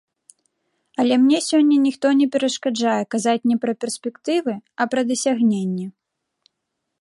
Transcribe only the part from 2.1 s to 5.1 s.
не перашкаджае казаць не пра перспектывы, а пра